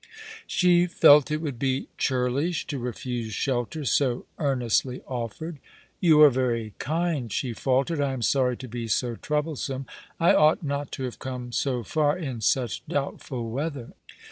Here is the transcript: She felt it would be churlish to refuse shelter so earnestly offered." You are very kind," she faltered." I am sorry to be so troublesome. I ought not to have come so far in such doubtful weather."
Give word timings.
She 0.47 0.87
felt 0.87 1.29
it 1.29 1.41
would 1.41 1.59
be 1.59 1.87
churlish 1.99 2.65
to 2.65 2.79
refuse 2.79 3.33
shelter 3.35 3.85
so 3.85 4.25
earnestly 4.39 5.01
offered." 5.05 5.59
You 6.01 6.21
are 6.21 6.31
very 6.31 6.73
kind," 6.79 7.31
she 7.31 7.53
faltered." 7.53 8.01
I 8.01 8.11
am 8.11 8.23
sorry 8.23 8.57
to 8.57 8.67
be 8.67 8.87
so 8.87 9.13
troublesome. 9.15 9.85
I 10.19 10.33
ought 10.33 10.63
not 10.63 10.91
to 10.93 11.03
have 11.03 11.19
come 11.19 11.51
so 11.51 11.83
far 11.83 12.17
in 12.17 12.41
such 12.41 12.81
doubtful 12.87 13.51
weather." 13.51 13.93